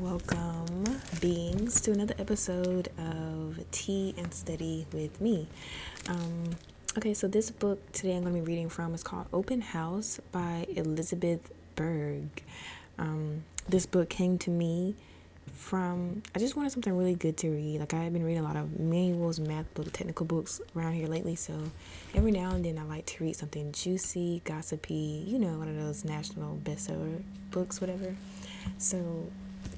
Welcome, 0.00 0.84
beings, 1.20 1.80
to 1.82 1.92
another 1.92 2.16
episode 2.18 2.88
of 2.98 3.64
Tea 3.70 4.12
and 4.18 4.34
Study 4.34 4.88
with 4.92 5.20
me. 5.20 5.46
Um, 6.08 6.50
okay, 6.98 7.14
so 7.14 7.28
this 7.28 7.52
book 7.52 7.92
today 7.92 8.16
I'm 8.16 8.22
going 8.22 8.34
to 8.34 8.40
be 8.40 8.44
reading 8.44 8.68
from 8.68 8.92
is 8.92 9.04
called 9.04 9.26
Open 9.32 9.60
House 9.60 10.18
by 10.32 10.66
Elizabeth 10.74 11.52
Berg. 11.76 12.26
Um, 12.98 13.44
this 13.68 13.86
book 13.86 14.08
came 14.08 14.36
to 14.38 14.50
me 14.50 14.96
from 15.52 16.24
I 16.34 16.40
just 16.40 16.56
wanted 16.56 16.72
something 16.72 16.96
really 16.96 17.14
good 17.14 17.36
to 17.38 17.50
read. 17.50 17.78
Like 17.78 17.94
I've 17.94 18.12
been 18.12 18.24
reading 18.24 18.42
a 18.42 18.46
lot 18.46 18.56
of 18.56 18.80
manuals, 18.80 19.38
math 19.38 19.72
books, 19.74 19.90
technical 19.92 20.26
books 20.26 20.60
around 20.74 20.94
here 20.94 21.06
lately. 21.06 21.36
So 21.36 21.70
every 22.16 22.32
now 22.32 22.50
and 22.50 22.64
then 22.64 22.78
I 22.78 22.82
like 22.82 23.06
to 23.06 23.22
read 23.22 23.36
something 23.36 23.70
juicy, 23.70 24.42
gossipy. 24.44 25.22
You 25.24 25.38
know, 25.38 25.56
one 25.56 25.68
of 25.68 25.76
those 25.76 26.04
national 26.04 26.56
bestseller 26.64 27.22
books, 27.52 27.80
whatever. 27.80 28.16
So 28.78 29.30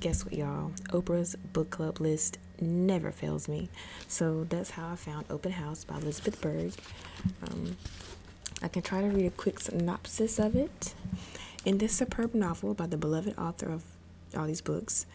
guess 0.07 0.25
what, 0.25 0.35
y'all? 0.35 0.71
Oprah's 0.91 1.35
book 1.35 1.71
club 1.71 1.99
list 1.99 2.39
never 2.61 3.11
fails 3.11 3.49
me. 3.49 3.69
So 4.07 4.45
that's 4.45 4.71
how 4.71 4.93
I 4.93 4.95
found 4.95 5.25
Open 5.29 5.51
House 5.51 5.83
by 5.83 5.97
Elizabeth 5.97 6.41
Berg. 6.41 6.73
Um, 7.43 7.77
I 8.63 8.69
can 8.69 8.83
try 8.83 9.01
to 9.01 9.09
read 9.09 9.27
a 9.27 9.31
quick 9.31 9.59
synopsis 9.59 10.39
of 10.39 10.55
it. 10.55 10.95
In 11.65 11.79
this 11.79 11.97
superb 11.97 12.37
novel 12.37 12.73
by 12.73 12.87
the 12.87 12.97
beloved 12.97 13.37
author 13.37 13.69
of 13.69 13.83
all 14.37 14.47
these 14.47 14.61
books, 14.61 15.07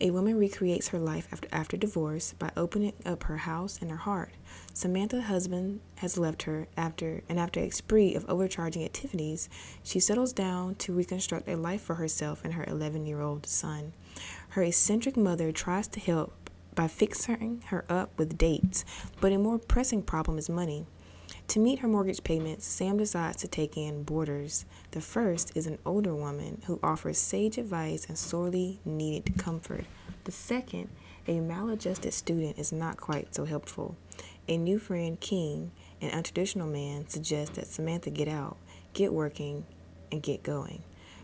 a 0.00 0.10
woman 0.10 0.36
recreates 0.36 0.88
her 0.88 0.98
life 0.98 1.28
after, 1.30 1.46
after 1.52 1.76
divorce 1.76 2.32
by 2.32 2.50
opening 2.56 2.94
up 3.06 3.24
her 3.24 3.36
house 3.36 3.78
and 3.80 3.88
her 3.90 3.98
heart. 3.98 4.32
Samantha's 4.72 5.24
husband 5.24 5.78
has 5.96 6.18
left 6.18 6.42
her 6.42 6.66
after 6.76 7.22
and 7.28 7.38
after 7.38 7.60
a 7.60 7.70
spree 7.70 8.16
of 8.16 8.28
overcharging 8.28 8.88
Tiffany's, 8.88 9.48
she 9.84 10.00
settles 10.00 10.32
down 10.32 10.74
to 10.76 10.92
reconstruct 10.92 11.48
a 11.48 11.54
life 11.54 11.82
for 11.82 11.96
herself 11.96 12.44
and 12.44 12.54
her 12.54 12.64
11-year-old 12.64 13.46
son. 13.46 13.92
Her 14.50 14.64
eccentric 14.64 15.16
mother 15.16 15.52
tries 15.52 15.86
to 15.88 16.00
help 16.00 16.50
by 16.74 16.88
fixing 16.88 17.62
her 17.66 17.84
up 17.88 18.10
with 18.18 18.36
dates, 18.36 18.84
but 19.20 19.32
a 19.32 19.38
more 19.38 19.58
pressing 19.58 20.02
problem 20.02 20.38
is 20.38 20.48
money. 20.48 20.86
To 21.48 21.60
meet 21.60 21.78
her 21.80 21.88
mortgage 21.88 22.24
payments, 22.24 22.66
Sam 22.66 22.96
decides 22.96 23.36
to 23.38 23.48
take 23.48 23.76
in 23.76 24.02
boarders. 24.02 24.64
The 24.90 25.00
first 25.00 25.56
is 25.56 25.68
an 25.68 25.78
older 25.86 26.16
woman 26.16 26.62
who 26.66 26.80
offers 26.82 27.18
sage 27.18 27.58
advice 27.58 28.06
and 28.08 28.18
sorely 28.18 28.80
needed 28.84 29.38
comfort. 29.38 29.84
The 30.24 30.32
second, 30.32 30.88
a 31.28 31.38
maladjusted 31.38 32.12
student, 32.12 32.58
is 32.58 32.72
not 32.72 32.96
quite 32.96 33.34
so 33.34 33.44
helpful. 33.44 33.96
A 34.48 34.56
new 34.56 34.80
friend, 34.80 35.18
King, 35.20 35.70
an 36.00 36.10
untraditional 36.10 36.70
man, 36.70 37.08
suggests 37.08 37.54
that 37.56 37.68
Samantha 37.68 38.10
get 38.10 38.26
out, 38.26 38.56
get 38.94 39.12
working, 39.12 39.64
and 40.10 40.20
get 40.20 40.42
going. 40.42 40.82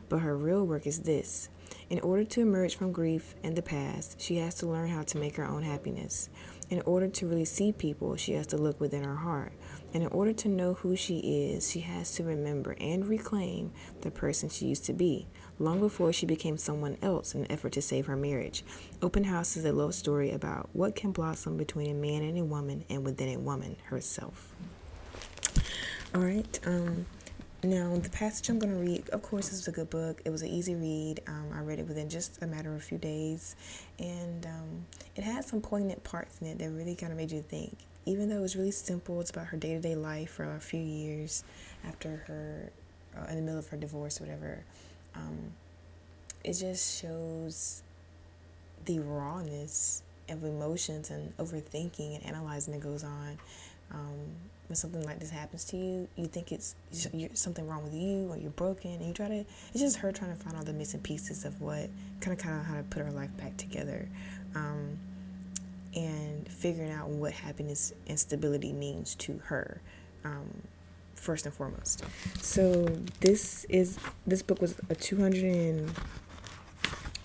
But 0.08 0.18
her 0.18 0.36
real 0.36 0.64
work 0.64 0.86
is 0.86 1.00
this 1.00 1.48
in 1.88 2.00
order 2.00 2.24
to 2.24 2.40
emerge 2.40 2.76
from 2.76 2.92
grief 2.92 3.34
and 3.42 3.56
the 3.56 3.62
past, 3.62 4.20
she 4.20 4.36
has 4.36 4.54
to 4.56 4.66
learn 4.66 4.88
how 4.88 5.02
to 5.02 5.18
make 5.18 5.36
her 5.36 5.46
own 5.46 5.62
happiness. 5.62 6.28
In 6.68 6.82
order 6.82 7.06
to 7.06 7.28
really 7.28 7.44
see 7.44 7.70
people, 7.70 8.16
she 8.16 8.32
has 8.32 8.46
to 8.48 8.56
look 8.56 8.80
within 8.80 9.04
her 9.04 9.14
heart. 9.14 9.52
And 9.94 10.02
in 10.02 10.08
order 10.08 10.32
to 10.32 10.48
know 10.48 10.74
who 10.74 10.96
she 10.96 11.18
is, 11.18 11.70
she 11.70 11.80
has 11.80 12.12
to 12.16 12.24
remember 12.24 12.76
and 12.80 13.06
reclaim 13.06 13.72
the 14.00 14.10
person 14.10 14.48
she 14.48 14.66
used 14.66 14.84
to 14.86 14.92
be, 14.92 15.28
long 15.60 15.78
before 15.78 16.12
she 16.12 16.26
became 16.26 16.58
someone 16.58 16.96
else 17.02 17.34
in 17.34 17.42
an 17.42 17.52
effort 17.52 17.72
to 17.72 17.82
save 17.82 18.06
her 18.06 18.16
marriage. 18.16 18.64
Open 19.00 19.24
House 19.24 19.56
is 19.56 19.64
a 19.64 19.72
love 19.72 19.94
story 19.94 20.32
about 20.32 20.68
what 20.72 20.96
can 20.96 21.12
blossom 21.12 21.56
between 21.56 21.90
a 21.90 21.94
man 21.94 22.22
and 22.22 22.36
a 22.36 22.44
woman 22.44 22.84
and 22.90 23.04
within 23.04 23.28
a 23.28 23.38
woman 23.38 23.76
herself. 23.84 24.52
All 26.14 26.20
right. 26.20 26.58
Um, 26.66 27.06
now, 27.62 27.96
the 27.96 28.10
passage 28.10 28.48
I'm 28.50 28.58
going 28.58 28.72
to 28.72 28.78
read, 28.78 29.08
of 29.10 29.22
course, 29.22 29.48
this 29.48 29.58
is 29.58 29.68
a 29.68 29.72
good 29.72 29.88
book. 29.88 30.20
It 30.24 30.30
was 30.30 30.42
an 30.42 30.48
easy 30.48 30.74
read. 30.74 31.20
Um, 31.26 31.46
I 31.54 31.60
read 31.60 31.78
it 31.78 31.88
within 31.88 32.08
just 32.08 32.42
a 32.42 32.46
matter 32.46 32.70
of 32.70 32.76
a 32.76 32.80
few 32.80 32.98
days. 32.98 33.56
And 33.98 34.44
um, 34.46 34.86
it 35.16 35.24
had 35.24 35.44
some 35.44 35.62
poignant 35.62 36.04
parts 36.04 36.38
in 36.40 36.48
it 36.48 36.58
that 36.58 36.70
really 36.70 36.94
kind 36.94 37.12
of 37.12 37.18
made 37.18 37.32
you 37.32 37.42
think. 37.42 37.76
Even 38.04 38.28
though 38.28 38.36
it 38.36 38.42
was 38.42 38.56
really 38.56 38.70
simple, 38.70 39.20
it's 39.20 39.30
about 39.30 39.46
her 39.46 39.56
day 39.56 39.74
to 39.74 39.80
day 39.80 39.96
life 39.96 40.30
for 40.30 40.54
a 40.54 40.60
few 40.60 40.80
years 40.80 41.44
after 41.84 42.24
her, 42.28 42.70
uh, 43.18 43.26
in 43.30 43.36
the 43.36 43.42
middle 43.42 43.58
of 43.58 43.68
her 43.68 43.76
divorce, 43.76 44.20
whatever. 44.20 44.62
Um, 45.14 45.52
it 46.44 46.52
just 46.52 47.00
shows 47.00 47.82
the 48.84 49.00
rawness 49.00 50.02
of 50.28 50.44
emotions 50.44 51.10
and 51.10 51.36
overthinking 51.38 52.16
and 52.16 52.26
analyzing 52.26 52.74
that 52.74 52.82
goes 52.82 53.02
on 53.02 53.38
um, 53.92 54.18
when 54.68 54.76
something 54.76 55.02
like 55.04 55.20
this 55.20 55.30
happens 55.30 55.64
to 55.66 55.76
you, 55.76 56.08
you 56.16 56.26
think 56.26 56.52
it's 56.52 56.74
something 57.34 57.66
wrong 57.68 57.84
with 57.84 57.94
you 57.94 58.28
or 58.30 58.36
you're 58.36 58.50
broken, 58.50 58.92
and 58.92 59.06
you 59.06 59.12
try 59.12 59.28
to. 59.28 59.44
It's 59.72 59.80
just 59.80 59.96
her 59.98 60.12
trying 60.12 60.36
to 60.36 60.42
find 60.42 60.56
all 60.56 60.64
the 60.64 60.72
missing 60.72 61.00
pieces 61.00 61.44
of 61.44 61.60
what 61.60 61.88
kind 62.20 62.36
of 62.36 62.42
kind 62.42 62.60
of 62.60 62.66
how 62.66 62.74
to 62.76 62.82
put 62.84 63.02
her 63.02 63.10
life 63.10 63.34
back 63.36 63.56
together, 63.56 64.08
um, 64.54 64.98
and 65.94 66.48
figuring 66.48 66.92
out 66.92 67.08
what 67.08 67.32
happiness 67.32 67.92
and 68.08 68.18
stability 68.18 68.72
means 68.72 69.14
to 69.16 69.40
her. 69.44 69.80
Um, 70.24 70.62
first 71.14 71.46
and 71.46 71.54
foremost. 71.54 72.04
So 72.40 72.84
this 73.20 73.64
is 73.64 73.98
this 74.26 74.42
book 74.42 74.60
was 74.60 74.76
a 74.90 74.94
200 74.94 75.44
and 75.44 75.90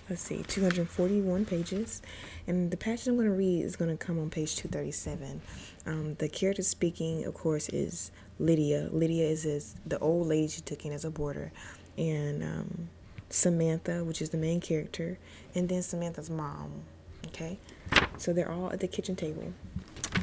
let's 0.08 0.22
see 0.22 0.42
241 0.42 1.44
pages. 1.44 2.02
And 2.46 2.70
the 2.70 2.76
passage 2.76 3.08
i'm 3.08 3.16
going 3.16 3.28
to 3.28 3.32
read 3.32 3.64
is 3.64 3.76
going 3.76 3.90
to 3.90 3.96
come 3.96 4.18
on 4.18 4.30
page 4.30 4.56
237 4.56 5.40
um, 5.86 6.14
the 6.14 6.28
character 6.28 6.62
speaking 6.62 7.24
of 7.24 7.34
course 7.34 7.68
is 7.68 8.10
lydia. 8.38 8.88
Lydia 8.92 9.26
is, 9.26 9.44
is 9.44 9.74
the 9.86 9.98
old 9.98 10.26
lady 10.26 10.48
she 10.48 10.60
took 10.60 10.84
in 10.84 10.92
as 10.92 11.04
a 11.04 11.10
boarder. 11.10 11.52
And 11.96 12.42
um, 12.42 12.88
samantha 13.28 14.04
which 14.04 14.20
is 14.20 14.30
the 14.30 14.36
main 14.36 14.60
character 14.60 15.18
and 15.54 15.68
then 15.68 15.82
samantha's 15.82 16.28
mom 16.28 16.82
okay? 17.28 17.58
So 18.18 18.32
they're 18.32 18.50
all 18.50 18.70
at 18.72 18.80
the 18.80 18.88
kitchen 18.88 19.16
table 19.16 19.52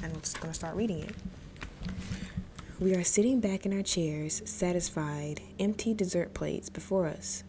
and 0.04 0.06
i'm 0.06 0.22
just 0.22 0.40
going 0.40 0.52
to 0.52 0.54
start 0.54 0.76
reading 0.76 1.00
it. 1.04 1.16
We 2.80 2.96
are 2.96 3.04
sitting 3.04 3.40
back 3.40 3.66
in 3.66 3.74
our 3.74 3.82
chairs 3.82 4.42
satisfied 4.46 5.42
empty 5.60 5.94
dessert 5.94 6.34
plates 6.34 6.70
before 6.70 7.08
us 7.08 7.44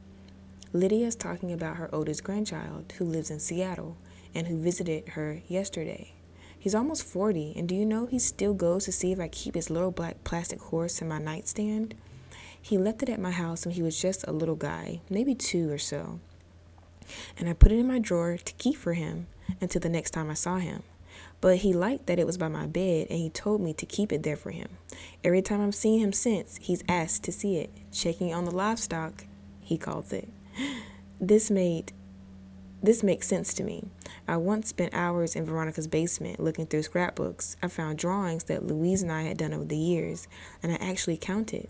Lydia 0.73 1.09
is 1.09 1.17
talking 1.17 1.53
about 1.53 1.79
her 1.79 1.93
oldest 1.93 2.23
grandchild 2.23 2.93
who 2.97 3.05
lives 3.05 3.29
in 3.29 3.41
Seattle 3.41 3.97
and 4.33 4.47
who 4.47 4.63
visited 4.63 5.11
her 5.11 5.43
yesterday. 5.49 6.13
He's 6.57 6.77
almost 6.77 7.03
40, 7.03 7.55
and 7.57 7.69
do 7.69 7.75
you 7.75 7.85
know 7.85 8.07
he 8.07 8.21
still 8.21 8.55
goes 8.55 8.85
to 8.85 8.93
see 8.93 9.11
if 9.11 9.19
I 9.19 9.27
keep 9.27 9.57
his 9.57 9.69
little 9.69 9.91
black 9.91 10.23
plastic 10.23 10.61
horse 10.61 11.03
in 11.03 11.09
my 11.09 11.19
nightstand? 11.19 11.97
He 12.63 12.79
left 12.79 13.03
it 13.03 13.09
at 13.09 13.19
my 13.19 13.33
house 13.33 13.67
when 13.67 13.75
he 13.75 13.83
was 13.83 14.01
just 14.01 14.25
a 14.29 14.33
little 14.33 14.55
guy, 14.55 15.01
maybe 15.11 15.35
two 15.35 15.73
or 15.73 15.79
so. 15.79 16.21
And 17.37 17.49
I 17.49 17.53
put 17.53 17.73
it 17.73 17.79
in 17.79 17.89
my 17.89 17.99
drawer 17.99 18.37
to 18.37 18.53
keep 18.53 18.77
for 18.77 18.93
him 18.93 19.27
until 19.61 19.81
the 19.81 19.89
next 19.89 20.13
time 20.13 20.31
I 20.31 20.35
saw 20.35 20.59
him. 20.59 20.85
But 21.41 21.59
he 21.59 21.73
liked 21.73 22.07
that 22.07 22.21
it 22.21 22.27
was 22.27 22.39
by 22.39 22.49
my 22.49 22.69
bed 22.69 23.09
and 23.11 23.19
he 23.19 23.31
told 23.31 23.61
me 23.61 23.73
to 23.73 23.87
keep 23.87 24.13
it 24.13 24.23
there 24.23 24.37
for 24.37 24.51
him. 24.51 24.69
Every 25.25 25.43
time 25.43 25.61
I've 25.61 25.75
seen 25.75 25.99
him 25.99 26.13
since, 26.13 26.59
he's 26.63 26.85
asked 26.89 27.25
to 27.25 27.33
see 27.33 27.57
it, 27.57 27.71
checking 27.91 28.33
on 28.33 28.45
the 28.45 28.55
livestock, 28.55 29.25
he 29.61 29.77
calls 29.77 30.13
it. 30.13 30.29
This 31.21 31.50
made 31.50 31.93
this 32.82 33.03
makes 33.03 33.28
sense 33.28 33.53
to 33.54 33.62
me. 33.62 33.84
I 34.26 34.38
once 34.38 34.69
spent 34.69 34.94
hours 34.94 35.37
in 35.37 35.44
Veronica's 35.44 35.87
basement 35.87 36.41
looking 36.41 36.66
through 36.66 36.84
scrapbooks. 36.84 37.56
I 37.62 37.69
found 37.69 37.98
drawings 37.98 38.44
that 38.44 38.66
Louise 38.66 39.03
and 39.03 39.12
I 39.12 39.25
had 39.25 39.37
done 39.37 39.53
over 39.53 39.66
the 39.66 39.76
years, 39.76 40.28
and 40.62 40.72
I 40.72 40.76
actually 40.76 41.19
counted, 41.19 41.69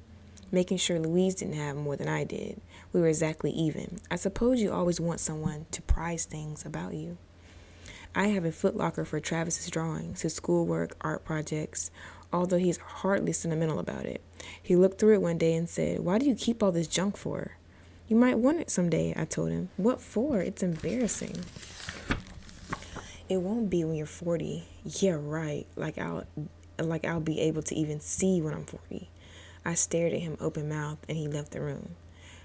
making 0.52 0.78
sure 0.78 1.00
Louise 1.00 1.34
didn't 1.34 1.54
have 1.54 1.74
more 1.76 1.96
than 1.96 2.06
I 2.06 2.22
did. 2.22 2.60
We 2.92 3.00
were 3.00 3.08
exactly 3.08 3.50
even. 3.50 3.98
I 4.08 4.14
suppose 4.16 4.62
you 4.62 4.70
always 4.72 5.00
want 5.00 5.18
someone 5.18 5.66
to 5.72 5.82
prize 5.82 6.26
things 6.26 6.64
about 6.64 6.94
you. 6.94 7.18
I 8.14 8.28
have 8.28 8.44
a 8.44 8.50
footlocker 8.50 9.04
for 9.04 9.18
Travis's 9.18 9.68
drawings, 9.68 10.22
his 10.22 10.34
schoolwork, 10.34 10.96
art 11.00 11.24
projects, 11.24 11.90
although 12.32 12.58
he's 12.58 12.78
hardly 12.78 13.32
sentimental 13.32 13.80
about 13.80 14.06
it. 14.06 14.22
He 14.62 14.76
looked 14.76 15.00
through 15.00 15.14
it 15.14 15.22
one 15.22 15.38
day 15.38 15.54
and 15.54 15.68
said, 15.68 16.00
Why 16.00 16.18
do 16.18 16.26
you 16.26 16.36
keep 16.36 16.62
all 16.62 16.70
this 16.72 16.86
junk 16.86 17.16
for? 17.16 17.56
You 18.10 18.16
might 18.16 18.38
want 18.38 18.58
it 18.58 18.70
someday, 18.70 19.14
I 19.16 19.24
told 19.24 19.52
him. 19.52 19.68
What 19.76 20.00
for? 20.00 20.40
It's 20.40 20.64
embarrassing. 20.64 21.44
It 23.28 23.36
won't 23.36 23.70
be 23.70 23.84
when 23.84 23.94
you're 23.94 24.04
40. 24.04 24.64
Yeah, 24.84 25.16
right. 25.16 25.64
Like 25.76 25.96
I'll 25.96 26.24
like 26.76 27.06
I'll 27.06 27.20
be 27.20 27.38
able 27.40 27.62
to 27.62 27.74
even 27.76 28.00
see 28.00 28.40
when 28.42 28.52
I'm 28.52 28.64
40. 28.64 29.08
I 29.64 29.74
stared 29.74 30.12
at 30.12 30.22
him 30.22 30.36
open 30.40 30.68
mouthed 30.68 31.04
and 31.08 31.16
he 31.16 31.28
left 31.28 31.52
the 31.52 31.60
room. 31.60 31.90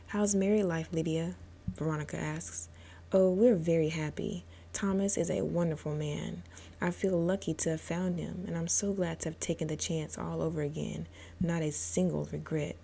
How's 0.06 0.36
married 0.36 0.66
life, 0.66 0.90
Lydia? 0.92 1.34
Veronica 1.76 2.18
asks. 2.18 2.70
Oh, 3.12 3.32
we're 3.32 3.56
very 3.56 3.90
happy. 3.90 4.46
Thomas 4.72 5.18
is 5.18 5.32
a 5.32 5.46
wonderful 5.46 5.96
man. 5.96 6.44
I 6.80 6.92
feel 6.92 7.20
lucky 7.20 7.56
to 7.56 7.72
have 7.72 7.82
found 7.82 8.20
him, 8.20 8.44
and 8.46 8.56
I'm 8.56 8.68
so 8.68 8.94
glad 8.94 9.20
to 9.22 9.30
have 9.30 9.40
taken 9.40 9.68
the 9.68 9.78
chance 9.78 10.16
all 10.16 10.44
over 10.44 10.62
again. 10.62 11.08
Not 11.40 11.64
a 11.64 11.72
single 11.72 12.30
regret. 12.32 12.76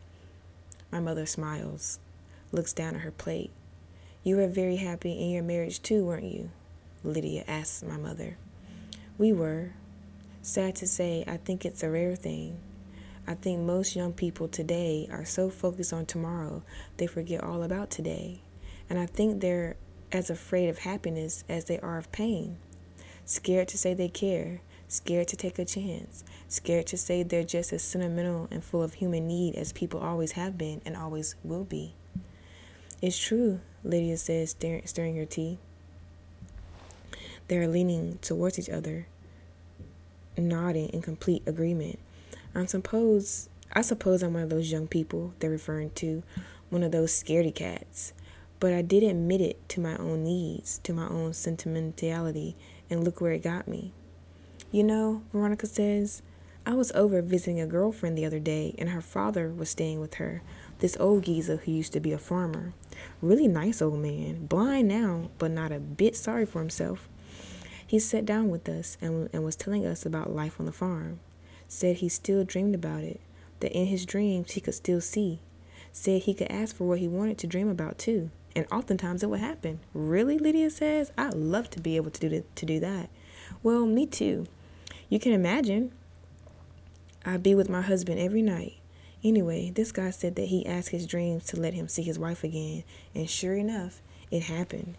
My 0.92 1.00
mother 1.00 1.28
smiles 1.28 2.00
looks 2.52 2.74
down 2.74 2.96
at 2.96 3.02
her 3.02 3.12
plate. 3.12 3.52
You 4.24 4.38
were 4.38 4.48
very 4.48 4.78
happy 4.78 5.14
in 5.14 5.30
your 5.30 5.44
marriage 5.44 5.82
too, 5.82 6.06
weren't 6.06 6.26
you? 6.26 6.52
Lydia 7.04 7.44
asks 7.48 7.84
my 7.84 7.98
mother. 7.98 8.38
We 9.18 9.34
were. 9.34 9.72
Sad 10.44 10.76
to 10.78 10.88
say, 10.88 11.24
I 11.28 11.38
think 11.38 11.66
it's 11.66 11.84
a 11.84 11.90
rare 11.90 12.16
thing. 12.16 12.60
I 13.28 13.36
think 13.36 13.60
most 13.60 13.96
young 13.96 14.14
people 14.14 14.48
today 14.48 15.08
are 15.12 15.26
so 15.26 15.50
focused 15.50 15.94
on 15.94 16.06
tomorrow 16.06 16.64
they 16.98 17.08
forget 17.08 17.44
all 17.44 17.64
about 17.64 17.90
today. 17.90 18.42
And 18.90 19.00
I 19.00 19.06
think 19.06 19.42
they're 19.42 19.76
as 20.12 20.30
afraid 20.30 20.70
of 20.70 20.80
happiness 20.80 21.44
as 21.48 21.66
they 21.66 21.80
are 21.80 21.98
of 21.98 22.12
pain, 22.12 22.58
scared 23.26 23.68
to 23.70 23.78
say 23.78 23.94
they 23.94 24.10
care, 24.10 24.62
scared 24.88 25.28
to 25.30 25.38
take 25.38 25.58
a 25.58 25.66
chance, 25.66 26.24
scared 26.48 26.88
to 26.88 26.98
say 26.98 27.24
they're 27.24 27.44
just 27.44 27.72
as 27.72 27.84
sentimental 27.84 28.48
and 28.52 28.64
full 28.64 28.84
of 28.84 28.96
human 28.96 29.28
need 29.28 29.56
as 29.56 29.72
people 29.72 30.00
always 30.00 30.34
have 30.34 30.58
been 30.58 30.82
and 30.86 30.98
always 30.98 31.36
will 31.44 31.64
be. 31.64 31.96
It's 33.02 33.18
true, 33.18 33.62
Lydia 33.84 34.18
says, 34.18 34.52
stirring 34.52 35.18
her 35.18 35.26
tea. 35.26 35.58
They 37.48 37.58
are 37.58 37.68
leaning 37.68 38.20
towards 38.22 38.60
each 38.60 38.70
other, 38.70 39.08
nodding 40.38 40.90
in 40.90 41.02
complete 41.02 41.44
agreement. 41.48 42.00
I 42.54 42.66
suppose 42.66 43.50
I 43.74 43.82
suppose 43.82 44.22
I'm 44.22 44.34
one 44.34 44.44
of 44.44 44.50
those 44.50 44.72
young 44.72 44.88
people 44.88 45.34
they're 45.40 45.50
referring 45.50 45.92
to, 45.92 46.24
one 46.70 46.84
of 46.84 46.92
those 46.92 47.12
scaredy 47.12 47.56
cats. 47.56 48.12
But 48.60 48.74
I 48.74 48.82
did 48.82 49.02
admit 49.02 49.42
it 49.42 49.68
to 49.70 49.80
my 49.80 49.96
own 49.96 50.24
needs, 50.24 50.80
to 50.84 50.94
my 50.94 51.08
own 51.08 51.34
sentimentality, 51.34 52.56
and 52.90 53.04
look 53.04 53.22
where 53.22 53.32
it 53.32 53.42
got 53.42 53.68
me. 53.68 53.94
You 54.72 54.84
know, 54.84 55.24
Veronica 55.32 55.68
says, 55.68 56.22
I 56.66 56.74
was 56.74 56.92
over 56.92 57.22
visiting 57.22 57.60
a 57.60 57.66
girlfriend 57.66 58.18
the 58.18 58.26
other 58.26 58.40
day, 58.40 58.76
and 58.78 58.90
her 58.90 59.02
father 59.02 59.50
was 59.50 59.70
staying 59.70 60.00
with 60.00 60.16
her, 60.16 60.42
this 60.82 60.98
old 61.00 61.24
geezer 61.24 61.58
who 61.58 61.72
used 61.72 61.94
to 61.94 62.00
be 62.00 62.12
a 62.12 62.18
farmer. 62.18 62.74
Really 63.22 63.48
nice 63.48 63.82
old 63.82 64.00
man, 64.00 64.48
blind 64.48 64.88
now, 64.88 65.30
but 65.38 65.52
not 65.52 65.72
a 65.72 65.80
bit 65.80 66.16
sorry 66.16 66.46
for 66.46 66.60
himself. 66.60 67.08
He 67.86 68.00
sat 68.00 68.26
down 68.26 68.50
with 68.50 68.68
us 68.68 68.98
and, 69.00 69.30
and 69.32 69.44
was 69.44 69.56
telling 69.56 69.86
us 69.86 70.06
about 70.06 70.36
life 70.36 70.60
on 70.60 70.66
the 70.66 70.72
farm. 70.72 71.20
Said 71.68 71.98
he 71.98 72.10
still 72.10 72.44
dreamed 72.44 72.74
about 72.74 73.04
it, 73.04 73.22
that 73.60 73.72
in 73.72 73.86
his 73.86 74.06
dreams 74.06 74.54
he 74.54 74.62
could 74.62 74.74
still 74.74 75.02
see. 75.02 75.40
Said 75.94 76.24
he 76.24 76.34
could 76.34 76.52
ask 76.52 76.76
for 76.76 76.88
what 76.88 77.00
he 77.00 77.08
wanted 77.08 77.38
to 77.38 77.48
dream 77.48 77.70
about 77.70 78.00
too, 78.00 78.32
and 78.56 78.66
oftentimes 78.72 79.22
it 79.22 79.30
would 79.30 79.40
happen. 79.40 79.82
Really, 79.94 80.40
Lydia 80.40 80.72
says, 80.72 81.12
I'd 81.18 81.36
love 81.36 81.70
to 81.72 81.80
be 81.80 81.96
able 81.96 82.12
to 82.12 82.20
do, 82.20 82.30
to 82.30 82.44
to 82.56 82.66
do 82.66 82.80
that. 82.80 83.10
Well, 83.62 83.86
me 83.86 84.08
too. 84.08 84.48
You 85.10 85.20
can 85.20 85.32
imagine. 85.32 85.92
I'd 87.24 87.44
be 87.44 87.54
with 87.54 87.70
my 87.70 87.82
husband 87.82 88.20
every 88.20 88.42
night. 88.42 88.81
Anyway, 89.24 89.70
this 89.70 89.92
guy 89.92 90.10
said 90.10 90.36
that 90.36 90.48
he 90.48 90.66
asked 90.66 90.90
his 90.90 91.06
dreams 91.06 91.46
to 91.46 91.60
let 91.60 91.76
him 91.76 91.88
see 91.88 92.02
his 92.02 92.18
wife 92.18 92.44
again, 92.44 92.84
and 93.14 93.30
sure 93.30 93.56
enough, 93.56 94.02
it 94.32 94.44
happened. 94.44 94.96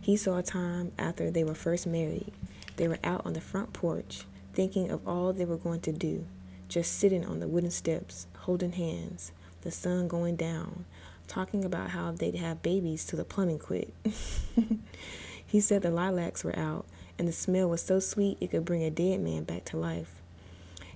He 0.00 0.16
saw 0.16 0.38
a 0.38 0.42
time 0.42 0.90
after 0.98 1.30
they 1.30 1.44
were 1.44 1.54
first 1.54 1.86
married. 1.86 2.32
They 2.76 2.88
were 2.88 2.98
out 3.04 3.24
on 3.24 3.34
the 3.34 3.40
front 3.40 3.72
porch, 3.72 4.24
thinking 4.52 4.90
of 4.90 5.06
all 5.06 5.32
they 5.32 5.44
were 5.44 5.56
going 5.56 5.80
to 5.82 5.92
do, 5.92 6.26
just 6.68 6.98
sitting 6.98 7.24
on 7.24 7.38
the 7.38 7.46
wooden 7.46 7.70
steps, 7.70 8.26
holding 8.38 8.72
hands, 8.72 9.30
the 9.60 9.70
sun 9.70 10.08
going 10.08 10.34
down, 10.34 10.84
talking 11.28 11.64
about 11.64 11.90
how 11.90 12.10
they'd 12.10 12.34
have 12.34 12.62
babies 12.62 13.04
till 13.04 13.18
the 13.18 13.24
plumbing 13.24 13.60
quit. 13.60 13.94
he 15.46 15.60
said 15.60 15.82
the 15.82 15.90
lilacs 15.90 16.42
were 16.42 16.58
out, 16.58 16.84
and 17.16 17.28
the 17.28 17.32
smell 17.32 17.68
was 17.68 17.82
so 17.82 18.00
sweet 18.00 18.38
it 18.40 18.50
could 18.50 18.64
bring 18.64 18.82
a 18.82 18.90
dead 18.90 19.20
man 19.20 19.44
back 19.44 19.64
to 19.66 19.76
life. 19.76 20.21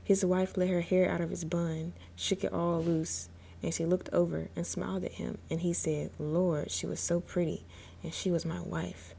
His 0.06 0.24
wife 0.24 0.56
let 0.56 0.68
her 0.68 0.82
hair 0.82 1.10
out 1.10 1.20
of 1.20 1.30
his 1.30 1.44
bun, 1.44 1.92
shook 2.14 2.44
it 2.44 2.52
all 2.52 2.80
loose, 2.80 3.28
and 3.60 3.74
she 3.74 3.84
looked 3.84 4.08
over 4.12 4.46
and 4.54 4.64
smiled 4.64 5.02
at 5.02 5.14
him, 5.14 5.38
and 5.50 5.62
he 5.62 5.72
said, 5.72 6.12
Lord, 6.16 6.70
she 6.70 6.86
was 6.86 7.00
so 7.00 7.18
pretty, 7.18 7.64
and 8.04 8.14
she 8.14 8.30
was 8.30 8.46
my 8.46 8.60
wife. 8.60 9.16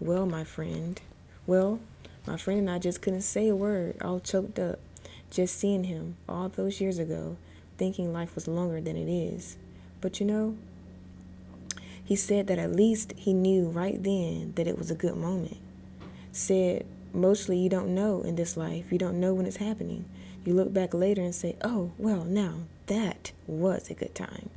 Well, 0.00 0.26
my 0.26 0.42
friend, 0.42 1.00
well, 1.46 1.78
my 2.26 2.36
friend 2.36 2.58
and 2.58 2.70
I 2.70 2.80
just 2.80 3.00
couldn't 3.00 3.20
say 3.20 3.46
a 3.46 3.54
word, 3.54 3.96
all 4.02 4.18
choked 4.18 4.58
up, 4.58 4.80
just 5.30 5.56
seeing 5.56 5.84
him 5.84 6.16
all 6.28 6.48
those 6.48 6.80
years 6.80 6.98
ago, 6.98 7.36
thinking 7.78 8.12
life 8.12 8.34
was 8.34 8.48
longer 8.48 8.80
than 8.80 8.96
it 8.96 9.08
is. 9.08 9.56
But 10.00 10.18
you 10.18 10.26
know, 10.26 10.56
he 12.04 12.16
said 12.16 12.48
that 12.48 12.58
at 12.58 12.72
least 12.74 13.14
he 13.16 13.32
knew 13.32 13.68
right 13.68 14.02
then 14.02 14.52
that 14.56 14.66
it 14.66 14.76
was 14.76 14.90
a 14.90 14.96
good 14.96 15.16
moment. 15.16 15.58
Said, 16.32 16.86
mostly 17.12 17.56
you 17.56 17.68
don't 17.68 17.94
know 17.94 18.22
in 18.22 18.34
this 18.34 18.56
life, 18.56 18.90
you 18.90 18.98
don't 18.98 19.20
know 19.20 19.32
when 19.32 19.46
it's 19.46 19.58
happening. 19.58 20.06
You 20.44 20.54
look 20.54 20.72
back 20.72 20.92
later 20.92 21.22
and 21.22 21.34
say, 21.34 21.56
oh, 21.62 21.92
well, 21.96 22.24
now 22.24 22.60
that 22.86 23.32
was 23.46 23.90
a 23.90 23.94
good 23.94 24.14
time. 24.14 24.50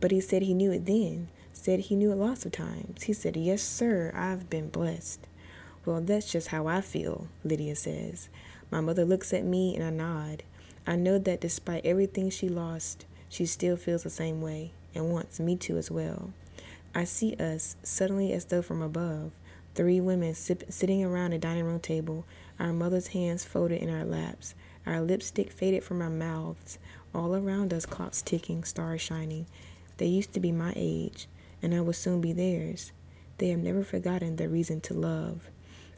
But 0.00 0.10
he 0.10 0.20
said 0.20 0.42
he 0.42 0.54
knew 0.54 0.70
it 0.70 0.84
then, 0.84 1.28
said 1.52 1.80
he 1.80 1.96
knew 1.96 2.12
it 2.12 2.16
lots 2.16 2.44
of 2.44 2.52
times. 2.52 3.04
He 3.04 3.12
said, 3.12 3.36
yes, 3.36 3.62
sir, 3.62 4.12
I've 4.14 4.50
been 4.50 4.68
blessed. 4.68 5.20
Well, 5.86 6.00
that's 6.00 6.30
just 6.30 6.48
how 6.48 6.66
I 6.66 6.80
feel, 6.80 7.28
Lydia 7.42 7.76
says. 7.76 8.28
My 8.70 8.80
mother 8.80 9.04
looks 9.04 9.32
at 9.32 9.44
me 9.44 9.74
and 9.74 9.84
I 9.84 9.90
nod. 9.90 10.42
I 10.86 10.96
know 10.96 11.18
that 11.18 11.40
despite 11.40 11.86
everything 11.86 12.28
she 12.28 12.48
lost, 12.48 13.06
she 13.28 13.46
still 13.46 13.76
feels 13.76 14.02
the 14.02 14.10
same 14.10 14.42
way 14.42 14.72
and 14.94 15.10
wants 15.10 15.40
me 15.40 15.56
to 15.56 15.78
as 15.78 15.90
well. 15.90 16.32
I 16.94 17.04
see 17.04 17.34
us 17.36 17.76
suddenly 17.82 18.32
as 18.32 18.46
though 18.46 18.62
from 18.62 18.82
above, 18.82 19.32
three 19.74 20.00
women 20.00 20.34
sip, 20.34 20.64
sitting 20.68 21.04
around 21.04 21.32
a 21.32 21.38
dining 21.38 21.64
room 21.64 21.80
table, 21.80 22.24
our 22.58 22.72
mother's 22.72 23.08
hands 23.08 23.44
folded 23.44 23.80
in 23.80 23.90
our 23.90 24.04
laps, 24.04 24.54
our 24.86 25.00
lipstick 25.00 25.50
faded 25.50 25.84
from 25.84 26.02
our 26.02 26.10
mouths. 26.10 26.78
All 27.14 27.34
around 27.34 27.72
us, 27.72 27.86
clocks 27.86 28.22
ticking, 28.22 28.64
stars 28.64 29.00
shining. 29.00 29.46
They 29.98 30.06
used 30.06 30.32
to 30.32 30.40
be 30.40 30.50
my 30.52 30.72
age, 30.74 31.28
and 31.62 31.74
I 31.74 31.80
will 31.80 31.92
soon 31.92 32.20
be 32.20 32.32
theirs. 32.32 32.92
They 33.38 33.48
have 33.48 33.60
never 33.60 33.84
forgotten 33.84 34.36
the 34.36 34.48
reason 34.48 34.80
to 34.82 34.94
love. 34.94 35.48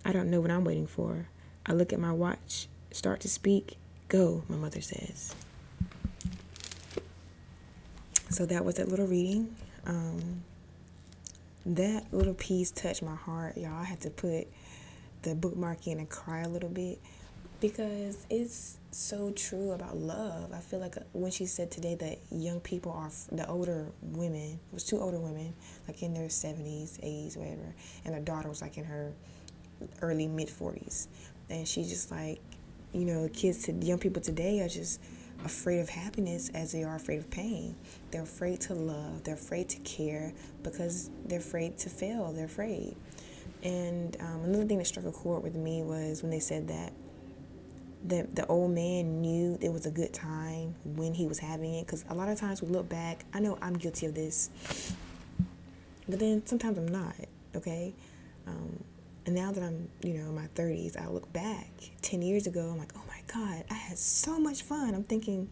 I 0.05 0.13
don't 0.13 0.31
know 0.31 0.41
what 0.41 0.51
I'm 0.51 0.65
waiting 0.65 0.87
for. 0.87 1.29
I 1.65 1.73
look 1.73 1.93
at 1.93 1.99
my 1.99 2.13
watch, 2.13 2.69
start 2.93 3.21
to 3.21 3.29
speak. 3.29 3.77
Go, 4.09 4.45
my 4.49 4.57
mother 4.57 4.81
says. 4.81 5.35
So 8.31 8.47
that 8.47 8.65
was 8.65 8.77
that 8.77 8.89
little 8.89 9.07
reading. 9.07 9.57
Um, 9.85 10.43
that 11.65 12.05
little 12.13 12.35
piece 12.35 12.71
touched 12.71 13.03
my 13.03 13.15
heart, 13.15 13.57
y'all. 13.57 13.81
I 13.81 13.85
had 13.85 14.01
to 14.03 14.11
put 14.11 14.47
the 15.23 15.35
bookmark 15.35 15.87
in 15.87 15.99
and 15.99 16.09
cry 16.09 16.41
a 16.43 16.49
little 16.49 16.69
bit 16.69 17.01
because 17.61 18.27
it's 18.29 18.79
so 18.91 19.31
true 19.33 19.73
about 19.73 19.97
love. 19.97 20.53
I 20.53 20.59
feel 20.59 20.81
like 20.81 20.97
uh, 20.97 21.01
when 21.13 21.31
she 21.31 21.47
said 21.47 21.71
today 21.71 21.95
that 21.97 22.19
young 22.31 22.61
people 22.61 22.93
are 22.93 23.11
the 23.33 23.49
older 23.49 23.87
women, 24.03 24.53
it 24.53 24.75
was 24.75 24.85
two 24.85 24.99
older 24.99 25.19
women, 25.19 25.55
like 25.87 26.03
in 26.03 26.15
their 26.15 26.29
70s, 26.29 27.01
80s, 27.01 27.37
whatever, 27.37 27.75
and 28.05 28.15
her 28.15 28.21
daughter 28.21 28.49
was 28.49 28.63
like 28.63 28.77
in 28.77 28.85
her 28.85 29.13
early 30.03 30.27
mid 30.27 30.49
40s. 30.49 31.09
And 31.49 31.67
she's 31.67 31.89
just 31.89 32.11
like, 32.11 32.41
you 32.93 33.05
know, 33.05 33.29
kids, 33.33 33.65
to, 33.65 33.73
young 33.73 33.99
people 33.99 34.23
today 34.23 34.61
are 34.61 34.69
just 34.69 35.01
afraid 35.45 35.81
of 35.81 35.89
happiness 35.89 36.51
as 36.55 36.73
they 36.73 36.83
are 36.83 36.97
afraid 36.97 37.19
of 37.19 37.31
pain. 37.31 37.75
They're 38.11 38.23
afraid 38.23 38.61
to 38.63 38.75
love, 38.75 39.25
they're 39.25 39.35
afraid 39.35 39.69
to 39.71 39.79
care 39.81 40.33
because 40.63 41.11
they're 41.27 41.39
afraid 41.39 41.79
to 41.79 41.91
fail, 41.91 42.33
they're 42.33 42.47
afraid. 42.47 42.97
And 43.63 44.17
um, 44.21 44.45
another 44.45 44.65
thing 44.65 44.79
that 44.79 44.87
struck 44.87 45.07
a 45.07 45.13
chord 45.13 45.43
with 45.43 45.55
me 45.55 45.83
was 45.83 46.23
when 46.23 46.31
they 46.31 46.41
said 46.41 46.69
that 46.69 46.93
the 48.07 48.27
the 48.35 48.47
old 48.47 48.71
man 48.71 49.21
knew 49.21 49.59
it 49.61 49.73
was 49.73 49.87
a 49.87 49.91
good 49.91 50.13
time 50.13 50.75
when 50.85 51.15
he 51.15 51.27
was 51.27 51.39
having 51.39 51.75
it 51.75 51.87
because 51.87 52.05
a 52.09 52.15
lot 52.15 52.29
of 52.29 52.39
times 52.39 52.63
we 52.63 52.69
look 52.69 52.89
back 52.89 53.25
i 53.35 53.41
know 53.41 53.59
i'm 53.61 53.75
guilty 53.75 54.07
of 54.07 54.15
this 54.15 54.51
but 56.09 56.19
then 56.19 56.45
sometimes 56.47 56.79
i'm 56.79 56.89
not 56.89 57.15
okay? 57.55 57.95
Um, 58.47 58.85
and 59.25 59.35
now 59.35 59.51
that 59.51 59.63
i'm 59.63 59.89
you 60.03 60.15
know 60.15 60.29
in 60.29 60.35
my 60.35 60.47
30s 60.55 60.97
i 60.97 61.09
look 61.09 61.33
back 61.33 61.69
10 62.03 62.23
years 62.23 62.47
ago 62.47 62.71
i'm 62.71 62.79
like 62.79 62.93
oh 62.97 63.03
my 63.09 63.21
god 63.33 63.65
i 63.71 63.75
had 63.75 63.99
so 63.99 64.39
much 64.39 64.63
fun. 64.63 64.95
I'm 64.95 65.03
thinking 65.03 65.49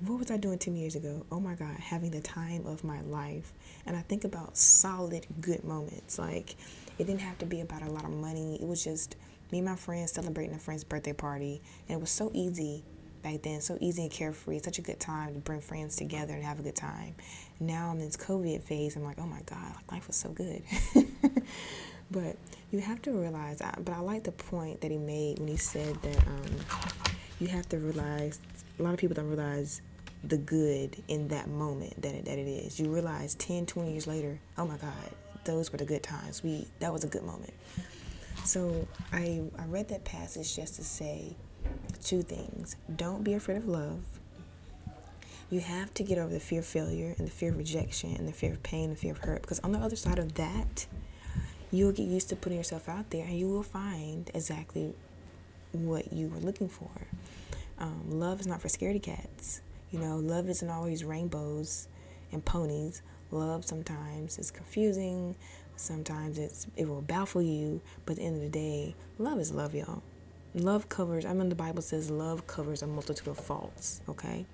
what 0.00 0.18
was 0.18 0.30
i 0.30 0.36
doing 0.36 0.58
10 0.58 0.76
years 0.76 0.94
ago? 0.94 1.24
Oh 1.32 1.40
my 1.40 1.54
god 1.54 1.76
having 1.78 2.10
the 2.10 2.20
time 2.20 2.66
of 2.66 2.84
my 2.84 3.00
life. 3.02 3.52
And 3.86 3.96
i 3.96 4.02
think 4.02 4.24
about 4.24 4.58
solid 4.58 5.26
good 5.40 5.64
moments 5.64 6.18
like 6.18 6.56
it 6.98 7.06
didn't 7.06 7.20
have 7.20 7.38
to 7.38 7.46
be 7.46 7.60
about 7.60 7.82
a 7.82 7.90
lot 7.90 8.04
of 8.04 8.10
money 8.10 8.56
it 8.60 8.66
was 8.66 8.84
just 8.84 9.16
me 9.50 9.58
and 9.58 9.66
my 9.66 9.76
friends 9.76 10.12
celebrating 10.12 10.54
a 10.54 10.58
friend's 10.58 10.84
birthday 10.84 11.12
party. 11.12 11.62
And 11.88 11.98
it 11.98 12.00
was 12.00 12.10
so 12.10 12.30
easy 12.34 12.84
back 13.22 13.42
then, 13.42 13.60
so 13.60 13.76
easy 13.80 14.02
and 14.02 14.10
carefree, 14.10 14.60
such 14.60 14.78
a 14.78 14.82
good 14.82 15.00
time 15.00 15.34
to 15.34 15.40
bring 15.40 15.60
friends 15.60 15.96
together 15.96 16.34
and 16.34 16.44
have 16.44 16.60
a 16.60 16.62
good 16.62 16.76
time. 16.76 17.14
Now 17.58 17.90
I'm 17.90 17.98
in 17.98 18.06
this 18.06 18.16
COVID 18.16 18.62
phase. 18.62 18.96
I'm 18.96 19.04
like, 19.04 19.18
oh 19.18 19.26
my 19.26 19.40
God, 19.46 19.74
life 19.90 20.06
was 20.06 20.16
so 20.16 20.30
good. 20.30 20.62
but 22.10 22.36
you 22.70 22.80
have 22.80 23.02
to 23.02 23.12
realize, 23.12 23.60
but 23.80 23.92
I 23.92 23.98
like 23.98 24.24
the 24.24 24.32
point 24.32 24.80
that 24.80 24.90
he 24.90 24.98
made 24.98 25.38
when 25.38 25.48
he 25.48 25.56
said 25.56 26.00
that 26.02 26.18
um, 26.26 26.56
you 27.40 27.48
have 27.48 27.68
to 27.70 27.78
realize, 27.78 28.40
a 28.78 28.82
lot 28.82 28.92
of 28.92 28.98
people 28.98 29.14
don't 29.14 29.28
realize 29.28 29.80
the 30.24 30.38
good 30.38 31.02
in 31.08 31.28
that 31.28 31.48
moment 31.48 32.00
that 32.02 32.14
it, 32.14 32.24
that 32.24 32.38
it 32.38 32.48
is. 32.48 32.78
You 32.80 32.92
realize 32.92 33.34
10, 33.36 33.66
20 33.66 33.92
years 33.92 34.06
later, 34.06 34.38
oh 34.58 34.66
my 34.66 34.76
God, 34.76 34.92
those 35.44 35.72
were 35.72 35.78
the 35.78 35.84
good 35.84 36.02
times. 36.02 36.42
We 36.42 36.66
That 36.80 36.92
was 36.92 37.04
a 37.04 37.08
good 37.08 37.24
moment. 37.24 37.54
So 38.44 38.86
I, 39.12 39.42
I 39.58 39.64
read 39.66 39.88
that 39.88 40.04
passage 40.04 40.54
just 40.54 40.76
to 40.76 40.84
say 40.84 41.36
two 42.02 42.22
things. 42.22 42.76
Don't 42.94 43.24
be 43.24 43.34
afraid 43.34 43.58
of 43.58 43.68
love. 43.68 44.02
You 45.50 45.60
have 45.60 45.94
to 45.94 46.02
get 46.02 46.18
over 46.18 46.32
the 46.32 46.40
fear 46.40 46.60
of 46.60 46.66
failure 46.66 47.14
and 47.18 47.26
the 47.26 47.30
fear 47.30 47.50
of 47.50 47.58
rejection 47.58 48.14
and 48.16 48.26
the 48.26 48.32
fear 48.32 48.52
of 48.52 48.62
pain 48.62 48.84
and 48.84 48.92
the 48.96 49.00
fear 49.00 49.12
of 49.12 49.18
hurt 49.18 49.42
because 49.42 49.60
on 49.60 49.72
the 49.72 49.78
other 49.78 49.96
side 49.96 50.18
of 50.18 50.34
that, 50.34 50.86
you'll 51.70 51.92
get 51.92 52.06
used 52.06 52.28
to 52.30 52.36
putting 52.36 52.58
yourself 52.58 52.88
out 52.88 53.10
there 53.10 53.24
and 53.24 53.38
you 53.38 53.48
will 53.48 53.62
find 53.62 54.30
exactly 54.34 54.92
what 55.72 56.12
you 56.12 56.28
were 56.28 56.38
looking 56.40 56.68
for. 56.68 56.90
Um, 57.78 58.02
love 58.18 58.40
is 58.40 58.46
not 58.46 58.60
for 58.60 58.68
scaredy 58.68 59.02
cats. 59.02 59.60
You 59.90 60.00
know, 60.00 60.16
love 60.16 60.48
isn't 60.48 60.68
always 60.68 61.04
rainbows 61.04 61.88
and 62.32 62.44
ponies. 62.44 63.02
Love 63.30 63.64
sometimes 63.64 64.38
is 64.38 64.50
confusing. 64.50 65.36
Sometimes 65.76 66.38
it's 66.38 66.66
it 66.76 66.88
will 66.88 67.02
baffle 67.02 67.42
you, 67.42 67.80
but 68.04 68.12
at 68.12 68.16
the 68.18 68.22
end 68.24 68.36
of 68.36 68.42
the 68.42 68.48
day, 68.48 68.94
love 69.18 69.38
is 69.38 69.52
love, 69.52 69.74
y'all. 69.74 70.02
Love 70.54 70.88
covers. 70.88 71.24
I 71.26 71.32
mean, 71.34 71.50
the 71.50 71.54
Bible 71.54 71.82
says 71.82 72.10
love 72.10 72.46
covers 72.46 72.82
a 72.82 72.86
multitude 72.86 73.28
of 73.28 73.38
faults. 73.38 74.00
Okay, 74.08 74.46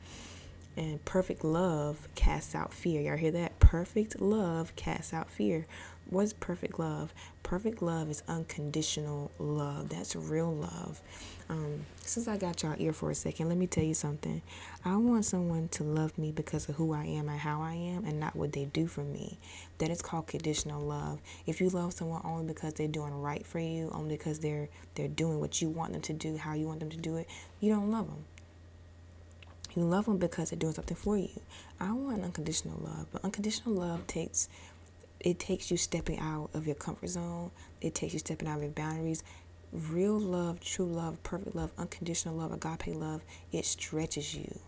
and 0.76 1.04
perfect 1.04 1.44
love 1.44 2.08
casts 2.14 2.54
out 2.54 2.72
fear. 2.72 3.00
Y'all 3.00 3.16
hear 3.16 3.30
that? 3.30 3.58
Perfect 3.60 4.20
love 4.20 4.74
casts 4.76 5.12
out 5.12 5.30
fear. 5.30 5.66
What's 6.12 6.34
perfect 6.34 6.78
love? 6.78 7.14
Perfect 7.42 7.80
love 7.80 8.10
is 8.10 8.22
unconditional 8.28 9.30
love. 9.38 9.88
That's 9.88 10.14
real 10.14 10.54
love. 10.54 11.00
Um, 11.48 11.86
since 12.02 12.28
I 12.28 12.36
got 12.36 12.62
y'all 12.62 12.74
ear 12.78 12.92
for 12.92 13.10
a 13.10 13.14
second, 13.14 13.48
let 13.48 13.56
me 13.56 13.66
tell 13.66 13.82
you 13.82 13.94
something. 13.94 14.42
I 14.84 14.94
want 14.96 15.24
someone 15.24 15.68
to 15.68 15.84
love 15.84 16.18
me 16.18 16.30
because 16.30 16.68
of 16.68 16.74
who 16.74 16.92
I 16.92 17.06
am 17.06 17.30
and 17.30 17.38
how 17.38 17.62
I 17.62 17.72
am 17.72 18.04
and 18.04 18.20
not 18.20 18.36
what 18.36 18.52
they 18.52 18.66
do 18.66 18.86
for 18.86 19.00
me. 19.00 19.38
That 19.78 19.88
is 19.88 20.02
called 20.02 20.26
conditional 20.26 20.82
love. 20.82 21.18
If 21.46 21.62
you 21.62 21.70
love 21.70 21.94
someone 21.94 22.20
only 22.26 22.44
because 22.44 22.74
they're 22.74 22.88
doing 22.88 23.14
right 23.14 23.46
for 23.46 23.58
you, 23.58 23.90
only 23.94 24.18
because 24.18 24.40
they're 24.40 24.68
they're 24.96 25.08
doing 25.08 25.40
what 25.40 25.62
you 25.62 25.70
want 25.70 25.94
them 25.94 26.02
to 26.02 26.12
do, 26.12 26.36
how 26.36 26.52
you 26.52 26.66
want 26.66 26.80
them 26.80 26.90
to 26.90 26.98
do 26.98 27.16
it, 27.16 27.26
you 27.58 27.72
don't 27.72 27.90
love 27.90 28.08
them. 28.08 28.26
You 29.74 29.84
love 29.84 30.04
them 30.04 30.18
because 30.18 30.50
they're 30.50 30.58
doing 30.58 30.74
something 30.74 30.96
for 30.96 31.16
you. 31.16 31.30
I 31.80 31.92
want 31.92 32.22
unconditional 32.22 32.78
love, 32.84 33.06
but 33.10 33.24
unconditional 33.24 33.74
love 33.74 34.06
takes 34.06 34.50
it 35.22 35.38
takes 35.38 35.70
you 35.70 35.76
stepping 35.76 36.18
out 36.18 36.50
of 36.52 36.66
your 36.66 36.74
comfort 36.74 37.08
zone. 37.08 37.50
It 37.80 37.94
takes 37.94 38.12
you 38.12 38.18
stepping 38.18 38.48
out 38.48 38.56
of 38.56 38.62
your 38.64 38.72
boundaries. 38.72 39.22
Real 39.72 40.18
love, 40.18 40.60
true 40.60 40.86
love, 40.86 41.22
perfect 41.22 41.56
love, 41.56 41.70
unconditional 41.78 42.34
love, 42.34 42.52
agape 42.52 42.94
love, 42.94 43.22
it 43.52 43.64
stretches 43.64 44.34
you. 44.34 44.58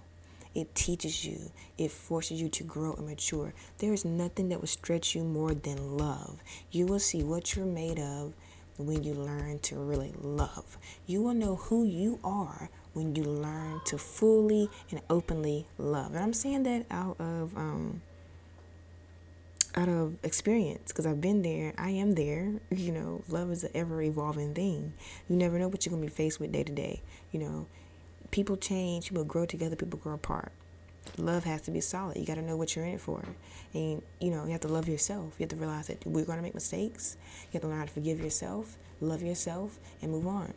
It 0.55 0.75
teaches 0.75 1.25
you. 1.25 1.51
It 1.77 1.91
forces 1.91 2.41
you 2.41 2.49
to 2.51 2.63
grow 2.63 2.95
and 2.95 3.07
mature. 3.07 3.53
There 3.79 3.93
is 3.93 4.05
nothing 4.05 4.49
that 4.51 4.61
will 4.61 4.69
stretch 4.69 5.15
you 5.15 5.25
more 5.25 5.53
than 5.53 5.97
love. 5.97 6.41
You 6.71 6.87
will 6.87 7.01
see 7.01 7.25
what 7.25 7.57
you're 7.57 7.67
made 7.67 7.99
of 7.99 8.33
when 8.79 9.03
you 9.03 9.15
learn 9.15 9.59
to 9.61 9.77
really 9.77 10.15
love. 10.21 10.79
You 11.07 11.23
will 11.23 11.35
know 11.35 11.57
who 11.57 11.85
you 11.85 12.21
are 12.23 12.71
when 12.93 13.17
you 13.17 13.25
learn 13.25 13.81
to 13.87 13.99
fully 13.99 14.71
and 14.91 15.01
openly 15.11 15.67
love. 15.77 16.15
And 16.15 16.23
I'm 16.23 16.33
saying 16.33 16.63
that 16.63 16.87
out 16.91 17.21
of 17.21 17.57
um, 17.57 18.01
out 19.75 19.89
of 19.89 20.17
experience 20.23 20.89
because 20.89 21.07
I've 21.07 21.21
been 21.21 21.43
there. 21.43 21.75
I 21.77 21.91
am 21.91 22.13
there. 22.13 22.53
You 22.71 22.93
know, 22.93 23.23
love 23.29 23.51
is 23.51 23.65
an 23.65 23.71
ever 23.75 24.03
evolving 24.03 24.53
thing. 24.55 24.93
You 25.29 25.37
never 25.37 25.59
know 25.59 25.69
what 25.69 25.87
you're 25.87 25.91
gonna 25.91 26.05
be 26.05 26.13
faced 26.13 26.39
with 26.39 26.53
day 26.53 26.65
to 26.65 26.73
day. 26.73 27.03
You 27.33 27.41
know, 27.41 27.67
people 28.31 28.57
change, 28.57 29.09
people 29.09 29.25
grow 29.25 29.47
together, 29.47 29.77
people 29.77 29.99
grow 29.99 30.15
apart. 30.15 30.53
Love 31.17 31.45
has 31.45 31.63
to 31.63 31.71
be 31.71 31.81
solid. 31.81 32.17
You 32.17 32.27
got 32.27 32.35
to 32.37 32.43
know 32.43 32.57
what 32.57 32.75
you're 32.75 32.85
in 32.85 32.95
it 32.95 33.01
for, 33.01 33.23
and 33.75 34.03
you 34.21 34.31
know 34.31 34.45
you 34.45 34.53
have 34.53 34.63
to 34.63 34.69
love 34.69 34.89
yourself. 34.89 35.35
You 35.39 35.45
have 35.45 35.51
to 35.51 35.57
realize 35.57 35.87
that 35.87 36.05
we're 36.07 36.25
gonna 36.25 36.43
make 36.43 36.55
mistakes. 36.55 37.17
You 37.53 37.55
have 37.55 37.63
to 37.63 37.69
learn 37.69 37.79
how 37.79 37.85
to 37.85 37.93
forgive 37.93 38.21
yourself, 38.21 38.77
love 39.01 39.23
yourself, 39.23 39.79
and 40.03 40.11
move 40.11 40.27
on. 40.27 40.53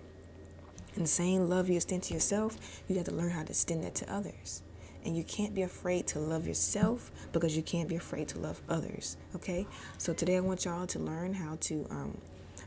And 0.95 1.03
the 1.03 1.09
same 1.09 1.47
love 1.47 1.69
you 1.69 1.75
extend 1.75 2.03
to 2.03 2.13
yourself, 2.13 2.57
you 2.87 2.95
got 2.95 3.05
to 3.05 3.13
learn 3.13 3.29
how 3.29 3.43
to 3.43 3.49
extend 3.49 3.83
that 3.83 3.93
to 3.95 4.11
others. 4.11 4.63
And 5.07 5.15
you 5.15 5.23
can't 5.23 5.55
be 5.55 5.61
afraid 5.61 6.05
to 6.07 6.19
love 6.19 6.45
yourself 6.45 7.11
because 7.31 7.55
you 7.55 7.63
can't 7.63 7.87
be 7.87 7.95
afraid 7.95 8.27
to 8.27 8.39
love 8.39 8.61
others. 8.67 9.15
Okay? 9.35 9.65
So 9.97 10.13
today 10.13 10.35
I 10.35 10.41
want 10.41 10.65
y'all 10.65 10.85
to 10.85 10.99
learn 10.99 11.33
how 11.33 11.57
to 11.61 11.87
um, 11.89 12.17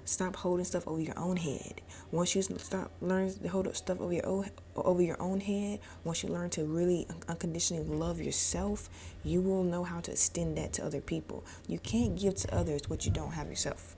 stop 0.06 0.37
holding 0.37 0.64
stuff 0.64 0.88
over 0.88 1.02
your 1.02 1.18
own 1.18 1.37
head. 1.37 1.82
Once 2.11 2.35
you 2.35 2.40
stop 2.40 2.90
learning 3.02 3.35
to 3.42 3.49
hold 3.49 3.66
up 3.66 3.76
stuff 3.76 4.00
over 4.00 4.14
your 4.14 4.26
own 4.26 4.49
over 4.75 5.02
your 5.02 5.20
own 5.20 5.38
head, 5.38 5.80
once 6.02 6.23
you 6.23 6.30
learn 6.30 6.49
to 6.50 6.64
really 6.64 7.06
unconditionally 7.28 7.85
love 7.85 8.23
yourself, 8.23 8.88
you 9.23 9.42
will 9.42 9.62
know 9.62 9.85
how 9.85 10.00
to 10.00 10.11
extend 10.11 10.56
that 10.56 10.73
to 10.73 10.85
other 10.85 11.02
people. 11.02 11.44
You 11.68 11.78
can't 11.78 12.18
give 12.18 12.37
to 12.37 12.54
others 12.54 12.88
what 12.88 13.04
you 13.04 13.12
don't 13.12 13.32
have 13.32 13.49
yourself. 13.49 13.97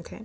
Okay? 0.00 0.22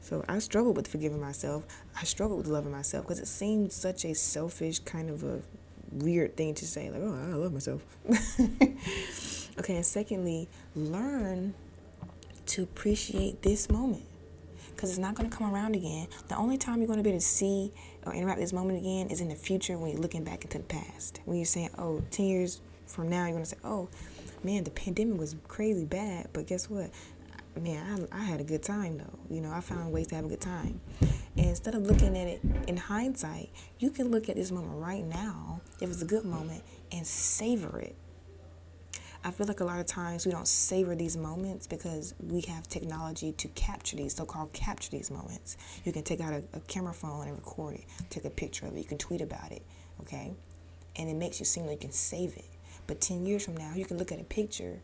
So 0.00 0.24
I 0.28 0.40
struggled 0.40 0.76
with 0.76 0.88
forgiving 0.88 1.20
myself. 1.20 1.64
I 1.96 2.02
struggled 2.02 2.38
with 2.40 2.48
loving 2.48 2.72
myself 2.72 3.04
because 3.04 3.20
it 3.20 3.28
seemed 3.28 3.72
such 3.72 4.04
a 4.04 4.14
selfish 4.14 4.80
kind 4.80 5.08
of 5.08 5.22
a 5.22 5.40
weird 5.94 6.36
thing 6.36 6.54
to 6.54 6.66
say, 6.66 6.90
like, 6.90 7.00
oh, 7.02 7.14
I 7.14 7.34
love 7.34 7.52
myself. 7.52 7.82
okay, 9.58 9.76
and 9.76 9.86
secondly, 9.86 10.48
learn 10.74 11.54
to 12.46 12.62
appreciate 12.62 13.42
this 13.42 13.70
moment 13.70 14.04
because 14.74 14.90
it's 14.90 14.98
not 14.98 15.14
going 15.14 15.30
to 15.30 15.36
come 15.36 15.54
around 15.54 15.74
again. 15.74 16.08
The 16.28 16.36
only 16.36 16.58
time 16.58 16.78
you're 16.78 16.86
going 16.86 16.98
to 16.98 17.02
be 17.02 17.10
able 17.10 17.20
to 17.20 17.24
see 17.24 17.72
or 18.04 18.12
interact 18.12 18.38
with 18.38 18.48
this 18.48 18.52
moment 18.52 18.78
again 18.78 19.08
is 19.08 19.20
in 19.20 19.28
the 19.28 19.34
future 19.34 19.78
when 19.78 19.92
you're 19.92 20.00
looking 20.00 20.24
back 20.24 20.44
into 20.44 20.58
the 20.58 20.64
past. 20.64 21.20
When 21.24 21.36
you're 21.36 21.46
saying, 21.46 21.70
oh, 21.78 22.02
10 22.10 22.26
years 22.26 22.60
from 22.86 23.08
now, 23.08 23.24
you're 23.24 23.32
going 23.32 23.44
to 23.44 23.50
say, 23.50 23.56
oh, 23.64 23.88
man, 24.42 24.64
the 24.64 24.70
pandemic 24.70 25.18
was 25.18 25.36
crazy 25.48 25.84
bad, 25.84 26.28
but 26.32 26.46
guess 26.46 26.68
what? 26.68 26.90
Man, 27.60 28.08
I, 28.12 28.20
I 28.20 28.24
had 28.24 28.40
a 28.40 28.44
good 28.44 28.62
time 28.62 28.98
though. 28.98 29.18
You 29.30 29.40
know, 29.40 29.52
I 29.52 29.60
found 29.60 29.92
ways 29.92 30.08
to 30.08 30.16
have 30.16 30.24
a 30.24 30.28
good 30.28 30.40
time. 30.40 30.80
And 31.36 31.46
instead 31.46 31.74
of 31.74 31.82
looking 31.82 32.16
at 32.16 32.28
it 32.28 32.40
in 32.68 32.76
hindsight, 32.76 33.50
you 33.78 33.90
can 33.90 34.10
look 34.10 34.28
at 34.28 34.36
this 34.36 34.50
moment 34.50 34.74
right 34.76 35.04
now, 35.04 35.60
if 35.80 35.90
it's 35.90 36.02
a 36.02 36.06
good 36.06 36.24
moment, 36.24 36.62
and 36.92 37.06
savor 37.06 37.80
it. 37.80 37.96
I 39.26 39.30
feel 39.30 39.46
like 39.46 39.60
a 39.60 39.64
lot 39.64 39.80
of 39.80 39.86
times 39.86 40.26
we 40.26 40.32
don't 40.32 40.46
savor 40.46 40.94
these 40.94 41.16
moments 41.16 41.66
because 41.66 42.14
we 42.20 42.42
have 42.42 42.68
technology 42.68 43.32
to 43.32 43.48
capture 43.48 43.96
these, 43.96 44.14
so 44.14 44.26
called 44.26 44.52
capture 44.52 44.90
these 44.90 45.10
moments. 45.10 45.56
You 45.84 45.92
can 45.92 46.02
take 46.02 46.20
out 46.20 46.34
a, 46.34 46.44
a 46.52 46.60
camera 46.60 46.92
phone 46.92 47.26
and 47.26 47.36
record 47.36 47.76
it, 47.76 47.84
take 48.10 48.26
a 48.26 48.30
picture 48.30 48.66
of 48.66 48.76
it, 48.76 48.80
you 48.80 48.84
can 48.84 48.98
tweet 48.98 49.22
about 49.22 49.50
it, 49.50 49.62
okay? 50.02 50.34
And 50.96 51.08
it 51.08 51.14
makes 51.14 51.40
you 51.40 51.46
seem 51.46 51.64
like 51.64 51.82
you 51.82 51.88
can 51.88 51.92
save 51.92 52.36
it. 52.36 52.44
But 52.86 53.00
10 53.00 53.24
years 53.24 53.42
from 53.46 53.56
now, 53.56 53.72
you 53.74 53.86
can 53.86 53.96
look 53.96 54.12
at 54.12 54.20
a 54.20 54.24
picture 54.24 54.82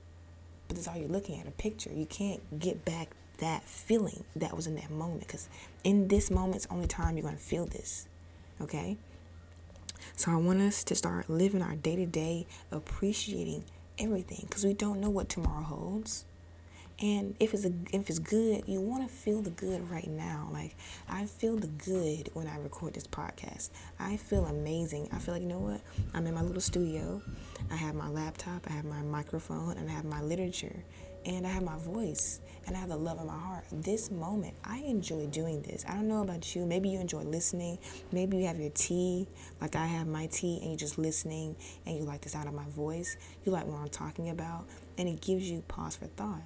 but 0.71 0.77
that's 0.77 0.87
all 0.87 0.97
you're 0.97 1.09
looking 1.09 1.41
at 1.41 1.49
a 1.49 1.51
picture. 1.51 1.91
You 1.93 2.07
can't 2.07 2.61
get 2.61 2.85
back 2.85 3.09
that 3.39 3.65
feeling 3.65 4.23
that 4.37 4.55
was 4.55 4.69
in 4.69 4.77
that 4.77 4.89
moment 4.89 5.27
because 5.27 5.49
in 5.83 6.07
this 6.07 6.31
moment, 6.31 6.55
it's 6.55 6.69
only 6.71 6.87
time 6.87 7.17
you're 7.17 7.25
going 7.25 7.35
to 7.35 7.43
feel 7.43 7.67
this. 7.67 8.07
Okay? 8.61 8.97
So 10.15 10.31
I 10.31 10.37
want 10.37 10.61
us 10.61 10.85
to 10.85 10.95
start 10.95 11.29
living 11.29 11.61
our 11.61 11.75
day 11.75 11.97
to 11.97 12.07
day, 12.07 12.47
appreciating 12.71 13.65
everything 13.99 14.45
because 14.49 14.65
we 14.65 14.73
don't 14.73 15.01
know 15.01 15.11
what 15.11 15.29
tomorrow 15.29 15.65
holds. 15.65 16.25
And 17.01 17.35
if 17.41 17.55
it's 17.55 17.65
a, 17.65 17.73
if 17.93 18.11
it's 18.11 18.19
good, 18.19 18.65
you 18.67 18.81
want 18.81 19.09
to 19.09 19.09
feel 19.09 19.41
the 19.41 19.51
good 19.51 19.91
right 19.91 20.09
now. 20.09 20.51
Like 20.53 20.77
I 21.09 21.25
feel 21.25 21.57
the 21.57 21.67
good 21.67 22.29
when 22.35 22.47
I 22.47 22.59
record 22.59 22.93
this 22.93 23.07
podcast. 23.07 23.71
I 23.99 24.19
feel 24.19 24.45
amazing. 24.45 25.09
I 25.11 25.19
feel 25.19 25.35
like 25.35 25.43
you 25.43 25.49
know 25.49 25.61
what? 25.61 25.81
I'm 26.13 26.27
in 26.27 26.35
my 26.35 26.43
little 26.43 26.61
studio. 26.61 27.23
I 27.71 27.77
have 27.77 27.95
my 27.95 28.09
laptop, 28.09 28.67
I 28.69 28.73
have 28.73 28.85
my 28.85 29.03
microphone, 29.03 29.79
and 29.79 29.89
I 29.89 29.93
have 29.93 30.05
my 30.05 30.21
literature, 30.21 30.85
and 31.25 31.47
I 31.47 31.51
have 31.51 31.63
my 31.63 31.77
voice, 31.79 32.41
and 32.67 32.77
I 32.77 32.81
have 32.81 32.89
the 32.89 32.97
love 32.97 33.21
in 33.21 33.27
my 33.27 33.39
heart. 33.39 33.65
This 33.71 34.11
moment, 34.11 34.55
I 34.65 34.79
enjoy 34.79 35.27
doing 35.27 35.63
this. 35.63 35.85
I 35.89 35.95
don't 35.95 36.09
know 36.09 36.23
about 36.23 36.55
you. 36.55 36.67
Maybe 36.67 36.89
you 36.89 37.01
enjoy 37.01 37.23
listening. 37.23 37.79
Maybe 38.13 38.39
you 38.39 38.47
have 38.47 38.59
your 38.59 38.71
tea, 38.71 39.29
like 39.61 39.77
I 39.77 39.87
have 39.87 40.07
my 40.07 40.27
tea, 40.27 40.59
and 40.61 40.71
you're 40.71 40.79
just 40.79 40.99
listening, 40.99 41.57
and 41.87 41.97
you 41.97 42.03
like 42.03 42.23
the 42.23 42.29
sound 42.29 42.49
of 42.49 42.55
my 42.55 42.69
voice. 42.69 43.17
You 43.45 43.53
like 43.53 43.67
what 43.67 43.79
I'm 43.79 43.89
talking 43.89 44.31
about, 44.31 44.67
and 44.99 45.09
it 45.09 45.21
gives 45.21 45.49
you 45.49 45.63
pause 45.69 45.97
for 45.97 46.07
thought 46.07 46.43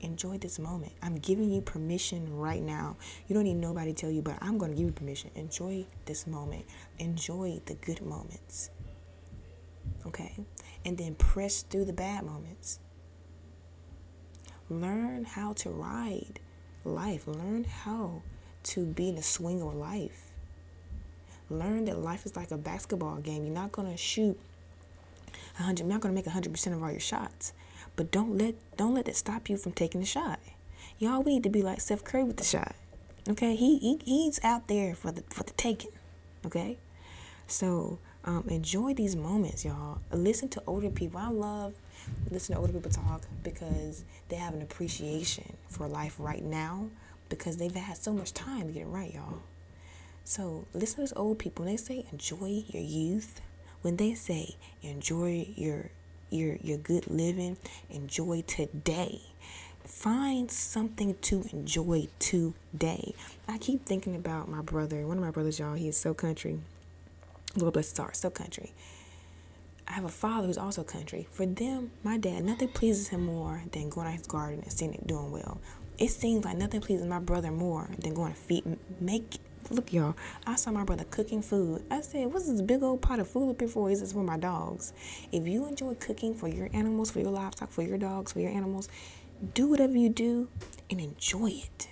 enjoy 0.00 0.38
this 0.38 0.58
moment. 0.58 0.92
I'm 1.02 1.16
giving 1.16 1.50
you 1.50 1.60
permission 1.60 2.36
right 2.36 2.62
now. 2.62 2.96
You 3.28 3.34
don't 3.34 3.44
need 3.44 3.54
nobody 3.54 3.92
to 3.92 4.00
tell 4.00 4.10
you, 4.10 4.22
but 4.22 4.38
I'm 4.40 4.58
going 4.58 4.70
to 4.70 4.76
give 4.76 4.86
you 4.86 4.92
permission. 4.92 5.30
Enjoy 5.34 5.86
this 6.06 6.26
moment. 6.26 6.64
Enjoy 6.98 7.60
the 7.66 7.74
good 7.74 8.02
moments. 8.02 8.70
Okay? 10.06 10.34
And 10.84 10.96
then 10.96 11.14
press 11.14 11.62
through 11.62 11.86
the 11.86 11.92
bad 11.92 12.24
moments. 12.24 12.78
Learn 14.68 15.24
how 15.24 15.52
to 15.54 15.70
ride 15.70 16.40
life. 16.84 17.26
Learn 17.26 17.64
how 17.64 18.22
to 18.62 18.84
be 18.84 19.08
in 19.08 19.16
the 19.16 19.22
swing 19.22 19.62
of 19.62 19.74
life. 19.74 20.32
Learn 21.48 21.86
that 21.86 21.98
life 21.98 22.26
is 22.26 22.36
like 22.36 22.52
a 22.52 22.56
basketball 22.56 23.16
game. 23.16 23.44
You're 23.44 23.54
not 23.54 23.72
going 23.72 23.90
to 23.90 23.96
shoot 23.96 24.38
100, 25.56 25.80
you're 25.80 25.88
not 25.88 26.00
going 26.00 26.14
to 26.14 26.16
make 26.16 26.32
100% 26.32 26.72
of 26.72 26.82
all 26.82 26.90
your 26.90 27.00
shots. 27.00 27.52
But 27.96 28.10
don't 28.10 28.36
let 28.36 28.54
don't 28.76 28.94
let 28.94 29.06
that 29.06 29.16
stop 29.16 29.48
you 29.48 29.56
from 29.56 29.72
taking 29.72 30.00
the 30.00 30.06
shot. 30.06 30.40
Y'all, 30.98 31.22
we 31.22 31.34
need 31.34 31.42
to 31.44 31.50
be 31.50 31.62
like 31.62 31.80
Steph 31.80 32.04
Curry 32.04 32.24
with 32.24 32.36
the 32.36 32.44
shot. 32.44 32.74
Okay, 33.28 33.54
he, 33.54 33.78
he 33.78 34.00
he's 34.04 34.40
out 34.42 34.68
there 34.68 34.94
for 34.94 35.12
the 35.12 35.22
for 35.30 35.42
the 35.42 35.52
taking. 35.52 35.90
Okay, 36.46 36.78
so 37.46 37.98
um, 38.24 38.44
enjoy 38.48 38.94
these 38.94 39.16
moments, 39.16 39.64
y'all. 39.64 40.00
Listen 40.12 40.48
to 40.50 40.62
older 40.66 40.90
people. 40.90 41.20
I 41.20 41.28
love 41.28 41.74
listening 42.30 42.56
to 42.56 42.60
older 42.60 42.72
people 42.72 42.90
talk 42.90 43.22
because 43.42 44.04
they 44.28 44.36
have 44.36 44.54
an 44.54 44.62
appreciation 44.62 45.56
for 45.68 45.86
life 45.86 46.16
right 46.18 46.42
now 46.42 46.88
because 47.28 47.56
they've 47.56 47.74
had 47.74 47.96
so 47.96 48.12
much 48.12 48.32
time 48.34 48.66
to 48.66 48.72
get 48.72 48.82
it 48.82 48.86
right, 48.86 49.14
y'all. 49.14 49.40
So 50.24 50.66
listen 50.74 50.96
to 50.96 51.00
those 51.02 51.12
old 51.16 51.38
people. 51.38 51.64
When 51.64 51.74
they 51.74 51.76
say 51.76 52.06
enjoy 52.12 52.64
your 52.68 52.82
youth, 52.82 53.40
when 53.82 53.96
they 53.96 54.14
say 54.14 54.56
enjoy 54.82 55.48
your 55.56 55.90
your 56.30 56.56
your 56.56 56.78
good 56.78 57.08
living, 57.08 57.56
enjoy 57.88 58.42
today. 58.42 59.20
Find 59.84 60.50
something 60.50 61.16
to 61.22 61.44
enjoy 61.52 62.08
today. 62.18 63.14
I 63.48 63.58
keep 63.58 63.84
thinking 63.84 64.14
about 64.14 64.48
my 64.48 64.62
brother. 64.62 65.06
One 65.06 65.18
of 65.18 65.24
my 65.24 65.30
brothers, 65.30 65.58
y'all, 65.58 65.74
he 65.74 65.88
is 65.88 65.96
so 65.96 66.14
country. 66.14 66.60
Lord 67.56 67.72
bless 67.74 67.90
his 67.90 67.98
heart, 67.98 68.16
so 68.16 68.30
country. 68.30 68.72
I 69.88 69.94
have 69.94 70.04
a 70.04 70.08
father 70.08 70.46
who's 70.46 70.58
also 70.58 70.84
country. 70.84 71.26
For 71.32 71.46
them, 71.46 71.90
my 72.04 72.16
dad, 72.16 72.44
nothing 72.44 72.68
pleases 72.68 73.08
him 73.08 73.24
more 73.24 73.64
than 73.72 73.88
going 73.88 74.06
out 74.06 74.12
his 74.12 74.26
garden 74.26 74.60
and 74.62 74.72
seeing 74.72 74.94
it 74.94 75.06
doing 75.06 75.32
well. 75.32 75.60
It 75.98 76.10
seems 76.10 76.44
like 76.44 76.56
nothing 76.56 76.80
pleases 76.80 77.06
my 77.06 77.18
brother 77.18 77.50
more 77.50 77.90
than 77.98 78.14
going 78.14 78.32
to 78.32 78.38
feed, 78.38 78.78
make. 79.00 79.38
Look, 79.68 79.92
y'all, 79.92 80.16
I 80.46 80.56
saw 80.56 80.72
my 80.72 80.82
brother 80.82 81.04
cooking 81.10 81.42
food. 81.42 81.84
I 81.90 82.00
said, 82.00 82.32
What's 82.32 82.48
this 82.48 82.60
big 82.60 82.82
old 82.82 83.02
pot 83.02 83.20
of 83.20 83.28
food 83.28 83.50
up 83.50 83.60
here 83.60 83.68
for? 83.68 83.90
Is 83.90 84.00
this 84.00 84.12
for 84.12 84.24
my 84.24 84.36
dogs? 84.36 84.92
If 85.30 85.46
you 85.46 85.66
enjoy 85.66 85.94
cooking 85.94 86.34
for 86.34 86.48
your 86.48 86.68
animals, 86.72 87.10
for 87.10 87.20
your 87.20 87.30
livestock, 87.30 87.70
for 87.70 87.82
your 87.82 87.98
dogs, 87.98 88.32
for 88.32 88.40
your 88.40 88.50
animals, 88.50 88.88
do 89.54 89.68
whatever 89.68 89.96
you 89.96 90.08
do 90.08 90.48
and 90.90 91.00
enjoy 91.00 91.50
it. 91.50 91.88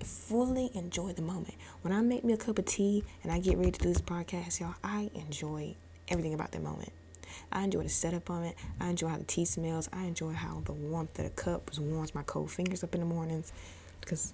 Fully 0.00 0.70
enjoy 0.74 1.12
the 1.12 1.22
moment. 1.22 1.54
When 1.82 1.92
I 1.92 2.00
make 2.00 2.24
me 2.24 2.32
a 2.32 2.38
cup 2.38 2.58
of 2.58 2.64
tea 2.64 3.04
and 3.22 3.30
I 3.30 3.40
get 3.40 3.58
ready 3.58 3.72
to 3.72 3.80
do 3.80 3.88
this 3.88 4.00
podcast, 4.00 4.60
y'all, 4.60 4.74
I 4.82 5.10
enjoy 5.14 5.74
everything 6.08 6.32
about 6.32 6.52
that 6.52 6.62
moment. 6.62 6.92
I 7.52 7.62
enjoy 7.62 7.82
the 7.82 7.88
setup 7.88 8.30
on 8.30 8.44
it. 8.44 8.56
I 8.80 8.88
enjoy 8.88 9.08
how 9.08 9.18
the 9.18 9.24
tea 9.24 9.44
smells. 9.44 9.88
I 9.92 10.04
enjoy 10.04 10.32
how 10.32 10.62
the 10.64 10.72
warmth 10.72 11.18
of 11.18 11.24
the 11.26 11.30
cup 11.30 11.70
warms 11.78 12.14
my 12.14 12.22
cold 12.22 12.50
fingers 12.50 12.82
up 12.82 12.94
in 12.94 13.00
the 13.00 13.06
mornings 13.06 13.52
because 14.00 14.32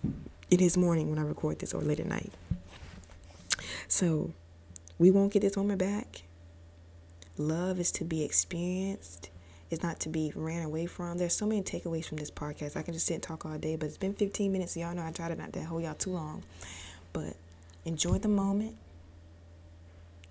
it 0.50 0.60
is 0.60 0.76
morning 0.76 1.10
when 1.10 1.18
I 1.18 1.22
record 1.22 1.58
this 1.58 1.75
or 1.75 1.82
late 1.82 2.00
at 2.00 2.06
night. 2.06 2.32
So 3.86 4.32
we 4.98 5.10
won't 5.10 5.32
get 5.32 5.42
this 5.42 5.56
woman 5.56 5.78
back. 5.78 6.22
Love 7.36 7.78
is 7.78 7.92
to 7.92 8.04
be 8.04 8.24
experienced. 8.24 9.30
It's 9.70 9.82
not 9.82 10.00
to 10.00 10.08
be 10.08 10.32
ran 10.34 10.64
away 10.64 10.86
from. 10.86 11.18
There's 11.18 11.36
so 11.36 11.46
many 11.46 11.62
takeaways 11.62 12.06
from 12.06 12.16
this 12.18 12.30
podcast. 12.30 12.76
I 12.76 12.82
can 12.82 12.94
just 12.94 13.06
sit 13.06 13.14
and 13.14 13.22
talk 13.22 13.44
all 13.44 13.58
day, 13.58 13.76
but 13.76 13.86
it's 13.86 13.98
been 13.98 14.14
15 14.14 14.50
minutes. 14.50 14.74
So 14.74 14.80
y'all 14.80 14.94
know 14.94 15.04
I 15.04 15.10
try 15.10 15.28
to 15.28 15.36
not 15.36 15.52
to 15.52 15.62
hold 15.62 15.82
y'all 15.82 15.94
too 15.94 16.10
long. 16.10 16.42
But 17.12 17.36
enjoy 17.84 18.18
the 18.18 18.28
moment 18.28 18.76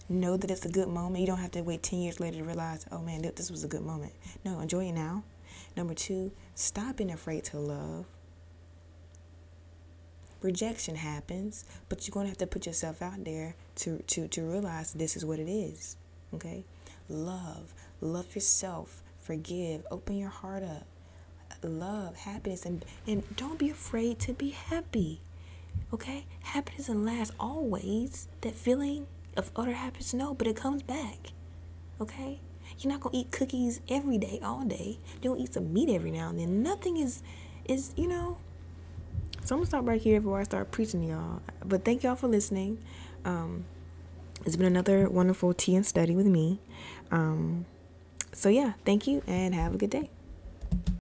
know 0.10 0.38
that 0.38 0.50
it's 0.50 0.66
a 0.66 0.70
good 0.70 0.88
moment. 0.88 1.20
You 1.20 1.28
don't 1.28 1.40
have 1.40 1.52
to 1.52 1.62
wait 1.62 1.84
10 1.84 2.00
years 2.00 2.20
later 2.20 2.38
to 2.38 2.44
realize, 2.44 2.86
oh 2.92 3.00
man, 3.00 3.22
this 3.22 3.52
was 3.52 3.64
a 3.64 3.68
good 3.68 3.82
moment. 3.82 4.14
No, 4.46 4.60
enjoy 4.60 4.86
it 4.86 4.94
now. 4.94 5.24
Number 5.76 5.94
two, 5.94 6.32
stop 6.56 6.98
being 6.98 7.12
afraid 7.12 7.44
to 7.46 7.60
love. 7.60 8.06
Rejection 10.42 10.96
happens, 10.96 11.66
but 11.90 12.08
you're 12.08 12.14
going 12.14 12.26
to 12.26 12.30
have 12.30 12.38
to 12.38 12.48
put 12.48 12.66
yourself 12.66 13.02
out 13.02 13.24
there 13.24 13.56
to, 13.76 14.00
to, 14.08 14.28
to 14.28 14.42
realize 14.44 14.94
this 14.94 15.18
is 15.18 15.26
what 15.26 15.40
it 15.40 15.50
is. 15.50 15.98
Okay? 16.34 16.64
Love. 17.10 17.74
Love 18.02 18.36
yourself. 18.36 19.02
Forgive. 19.20 19.86
Open 19.90 20.18
your 20.18 20.30
heart 20.30 20.64
up. 20.64 20.86
Love, 21.64 22.16
happiness, 22.18 22.66
and, 22.66 22.86
and 23.08 23.24
don't 23.36 23.58
be 23.58 23.70
afraid 23.70 24.20
to 24.20 24.34
be 24.34 24.50
happy. 24.50 25.22
Okay? 25.94 26.26
Happiness 26.42 26.88
doesn't 26.88 27.06
last 27.06 27.34
always. 27.40 28.28
That 28.42 28.54
feeling 28.54 29.08
of 29.36 29.52
other 29.56 29.74
happiness, 29.74 30.14
No, 30.14 30.34
but 30.34 30.48
it 30.48 30.56
comes 30.56 30.84
back. 30.84 31.32
Okay? 32.00 32.40
You're 32.80 32.92
not 32.94 33.02
gonna 33.02 33.18
eat 33.18 33.32
cookies 33.32 33.80
every 33.90 34.18
day, 34.18 34.40
all 34.44 34.64
day. 34.64 35.00
Gonna 35.22 35.42
eat 35.42 35.54
some 35.54 35.74
meat 35.74 35.90
every 35.90 36.12
now 36.12 36.30
and 36.30 36.40
then. 36.40 36.62
Nothing 36.62 36.98
is 36.98 37.24
is, 37.66 37.92
you 37.96 38.08
know. 38.08 38.38
So 39.48 39.56
I'm 39.56 39.60
gonna 39.60 39.68
stop 39.68 39.88
right 39.88 40.02
here 40.02 40.20
before 40.20 40.42
I 40.42 40.44
start 40.44 40.72
preaching 40.72 41.04
to 41.04 41.08
y'all. 41.08 41.42
But 41.64 41.86
thank 41.86 42.04
y'all 42.04 42.18
for 42.18 42.28
listening. 42.28 42.84
Um, 43.24 43.64
it's 44.46 44.58
been 44.58 44.68
another 44.68 45.08
wonderful 45.10 45.54
tea 45.54 45.74
and 45.78 45.86
study 45.86 46.18
with 46.18 46.26
me. 46.26 46.60
Um, 47.12 47.66
so 48.34 48.50
yeah, 48.50 48.74
thank 48.84 49.08
you 49.08 49.24
and 49.26 49.56
have 49.56 49.74
a 49.74 49.78
good 49.78 49.90
day. 49.90 50.10